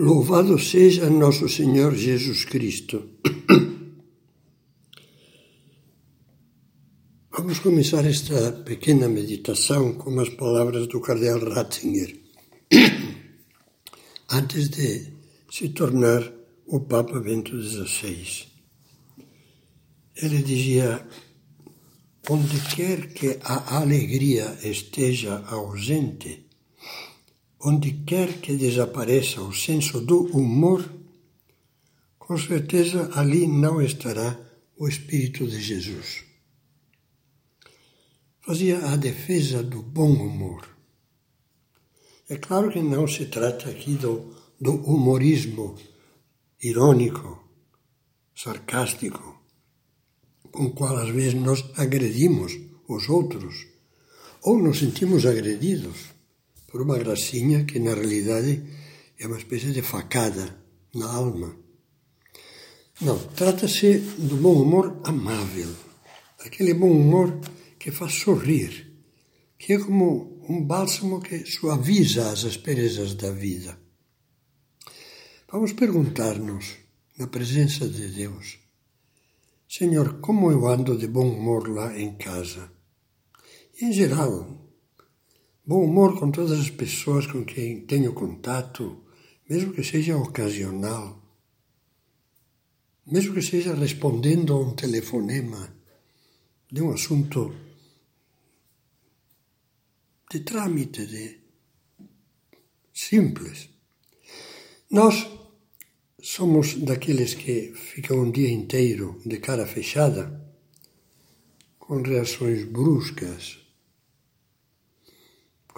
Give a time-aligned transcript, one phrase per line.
[0.00, 3.18] Louvado seja nosso Senhor Jesus Cristo.
[7.36, 12.16] Vamos começar esta pequena meditação com as palavras do Cardeal Ratzinger,
[14.30, 15.14] antes de
[15.50, 16.32] se tornar
[16.68, 18.46] o Papa Bento XVI.
[20.14, 21.04] Ele dizia:
[22.30, 26.47] onde quer que a alegria esteja ausente,
[27.60, 30.88] onde quer que desapareça o senso do humor,
[32.18, 34.38] com certeza ali não estará
[34.76, 36.24] o Espírito de Jesus.
[38.40, 40.68] Fazia a defesa do bom humor.
[42.28, 45.74] É claro que não se trata aqui do, do humorismo
[46.62, 47.42] irônico,
[48.34, 49.42] sarcástico,
[50.52, 52.52] com o qual às vezes nós agredimos
[52.86, 53.66] os outros
[54.42, 56.17] ou nos sentimos agredidos
[56.68, 58.62] por uma gracinha que na realidade
[59.18, 60.56] é uma espécie de facada
[60.94, 61.56] na alma.
[63.00, 65.74] Não, trata-se do bom humor amável,
[66.38, 67.40] aquele bom humor
[67.78, 68.86] que faz sorrir,
[69.58, 73.78] que é como um bálsamo que suaviza as asperezas da vida.
[75.50, 76.76] Vamos perguntar-nos,
[77.18, 78.58] na presença de Deus,
[79.68, 82.70] Senhor, como eu ando de bom humor lá em casa?
[83.80, 84.67] E, em geral,
[85.68, 89.04] Bom humor com todas as pessoas com quem tenho contato,
[89.46, 91.22] mesmo que seja ocasional,
[93.06, 95.70] mesmo que seja respondendo a um telefonema
[96.72, 97.54] de um assunto
[100.30, 101.38] de trâmite, de
[102.94, 103.68] simples.
[104.90, 105.28] Nós
[106.18, 110.50] somos daqueles que ficam um dia inteiro de cara fechada,
[111.78, 113.67] com reações bruscas,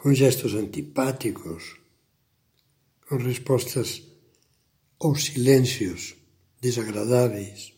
[0.00, 1.76] com gestos antipáticos,
[3.06, 4.02] com respostas
[4.98, 6.16] aos silêncios
[6.58, 7.74] desagradáveis.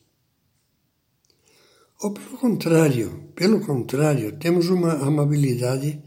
[2.01, 6.01] Ou pelo contrário, pelo contrário, temos uma amabilidade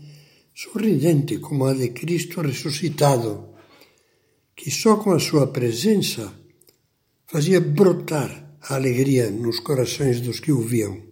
[0.54, 3.50] sorridente como a de Cristo ressuscitado,
[4.56, 6.34] que só com a sua presença
[7.28, 11.04] fazia brotar a alegria nos corações dos que o viam.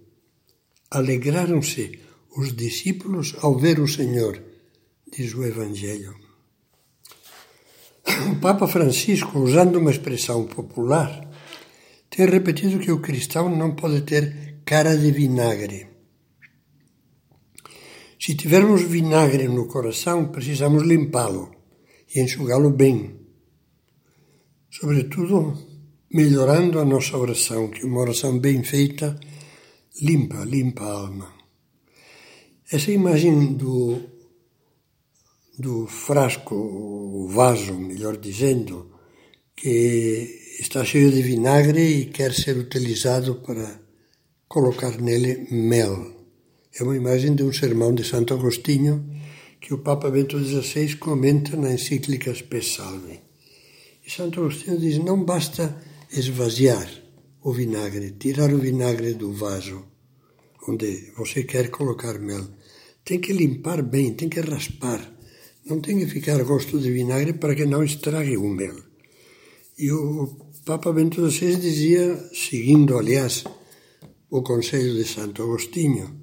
[0.90, 2.00] Alegraram-se
[2.38, 4.53] os discípulos ao ver o Senhor
[5.16, 6.16] diz o Evangelho.
[8.32, 11.30] O Papa Francisco, usando uma expressão popular,
[12.10, 15.88] tem repetido que o cristão não pode ter cara de vinagre.
[18.20, 21.52] Se tivermos vinagre no coração, precisamos limpá-lo
[22.14, 23.20] e enxugá-lo bem.
[24.72, 25.58] Sobretudo,
[26.12, 29.20] melhorando a nossa oração, que uma oração bem feita
[30.02, 31.34] limpa, limpa a alma.
[32.72, 34.13] Essa imagem do
[35.58, 38.92] do frasco, o vaso, melhor dizendo,
[39.56, 43.80] que está cheio de vinagre e quer ser utilizado para
[44.48, 46.12] colocar nele mel.
[46.78, 49.10] É uma imagem de um sermão de Santo Agostinho
[49.62, 53.20] que o Papa Bento XVI comenta na encíclica Salve.
[54.06, 55.82] E Santo Agostinho diz: não basta
[56.12, 56.90] esvaziar
[57.42, 59.94] o vinagre, tirar o vinagre do vaso
[60.68, 62.48] onde você quer colocar mel.
[63.04, 65.13] Tem que limpar bem, tem que raspar
[65.66, 68.76] não tem que ficar gosto de vinagre para que não estrague o mel.
[69.78, 70.28] E o
[70.66, 73.44] Papa Bento XVI dizia, seguindo, aliás,
[74.30, 76.22] o conselho de Santo Agostinho,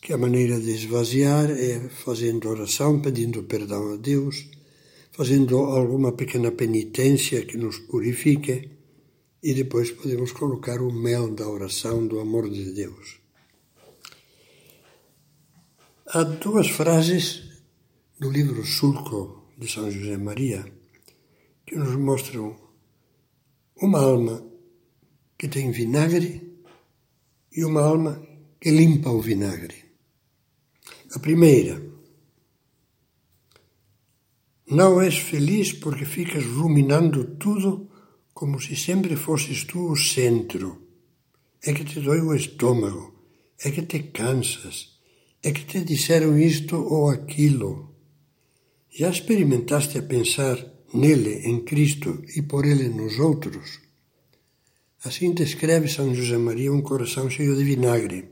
[0.00, 4.48] que a maneira de esvaziar é fazendo oração, pedindo perdão a Deus,
[5.12, 8.70] fazendo alguma pequena penitência que nos purifique,
[9.42, 13.18] e depois podemos colocar o mel da oração do amor de Deus.
[16.06, 17.47] Há duas frases
[18.20, 20.66] do livro Sulco de São José Maria,
[21.64, 22.56] que nos mostram
[23.80, 24.44] uma alma
[25.38, 26.58] que tem vinagre
[27.52, 28.20] e uma alma
[28.60, 29.84] que limpa o vinagre.
[31.14, 31.80] A primeira,
[34.68, 37.88] não és feliz porque ficas ruminando tudo
[38.34, 40.82] como se sempre fosses tu o centro.
[41.62, 43.14] É que te dói o estômago,
[43.60, 44.98] é que te cansas,
[45.40, 47.88] é que te disseram isto ou aquilo
[48.98, 50.58] já experimentaste a pensar
[50.92, 53.78] nele, em Cristo e por ele nos outros?
[55.04, 58.28] Assim descreve São José Maria um coração cheio de vinagre.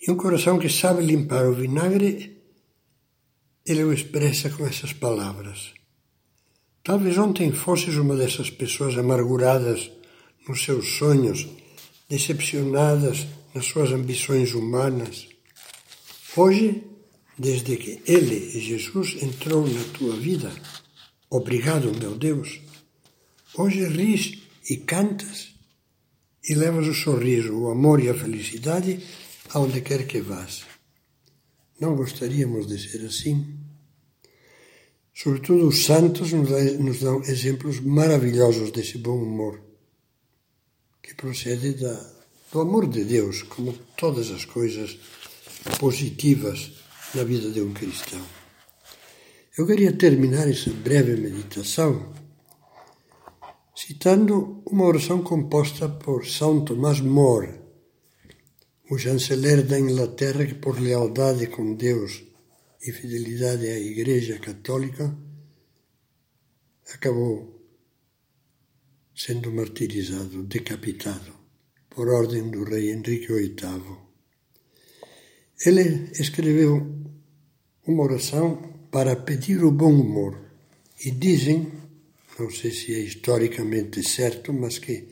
[0.00, 2.40] E um coração que sabe limpar o vinagre,
[3.66, 5.74] ele o expressa com essas palavras.
[6.84, 9.90] Talvez ontem fosses uma dessas pessoas amarguradas
[10.48, 11.48] nos seus sonhos,
[12.08, 15.26] decepcionadas nas suas ambições humanas.
[16.36, 16.84] Hoje
[17.40, 20.52] desde que Ele, Jesus, entrou na tua vida.
[21.30, 22.60] Obrigado, meu Deus,
[23.58, 24.38] Hoje ris
[24.68, 25.48] e cantas
[26.48, 29.04] e levas o sorriso, o amor e a felicidade
[29.50, 30.62] aonde quer que vás.
[31.80, 33.58] Não gostaríamos de ser assim?
[35.12, 39.60] Sobretudo os santos nos dão exemplos maravilhosos desse bom humor,
[41.02, 42.12] que procede da,
[42.52, 44.96] do amor de Deus, como todas as coisas
[45.80, 46.70] positivas
[47.14, 48.24] na vida de um cristão.
[49.58, 52.12] Eu queria terminar essa breve meditação
[53.74, 57.60] citando uma oração composta por São Tomás More,
[58.90, 62.22] o chanceler da Inglaterra que, por lealdade com Deus
[62.82, 65.16] e fidelidade à Igreja Católica,
[66.94, 67.60] acabou
[69.16, 71.32] sendo martirizado, decapitado,
[71.88, 74.09] por ordem do rei Henrique VIII.
[75.64, 76.86] Ele escreveu
[77.86, 78.56] uma oração
[78.90, 80.38] para pedir o bom humor
[81.04, 81.80] e dizem
[82.40, 85.08] não sei se é historicamente certo, mas que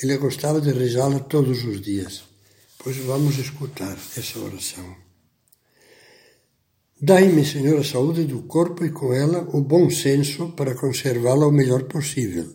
[0.00, 2.22] ele gostava de rezá-la todos os dias.
[2.78, 4.96] Pois vamos escutar essa oração.
[7.02, 11.52] Dai-me, Senhor, a saúde do corpo e com ela o bom senso para conservá-la o
[11.52, 12.46] melhor possível.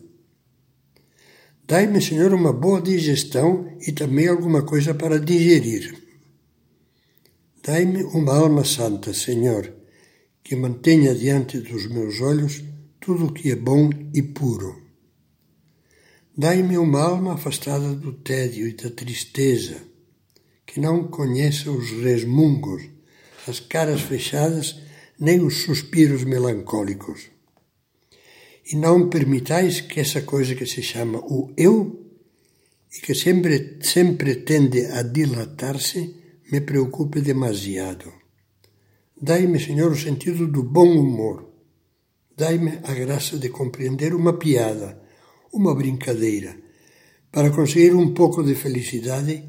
[1.66, 6.05] Dai-me, Senhor, uma boa digestão e também alguma coisa para digerir.
[7.66, 9.74] Dai-me uma alma santa, Senhor,
[10.44, 12.62] que mantenha diante dos meus olhos
[13.00, 14.80] tudo o que é bom e puro.
[16.38, 19.82] Dai-me uma alma afastada do tédio e da tristeza,
[20.64, 22.84] que não conheça os resmungos,
[23.48, 24.80] as caras fechadas,
[25.18, 27.30] nem os suspiros melancólicos.
[28.70, 32.14] E não permitais que essa coisa que se chama o eu,
[32.96, 38.12] e que sempre, sempre tende a dilatar-se, me preocupe demasiado.
[39.20, 41.46] Dai-me, Senhor, o sentido do bom humor,
[42.36, 45.00] Dai-me a graça de compreender uma piada,
[45.50, 46.54] uma brincadeira,
[47.32, 49.42] para conseguir um pouco de felicidade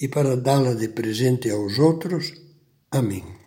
[0.00, 2.32] e para dá-la de presente aos outros.
[2.90, 3.41] Amém.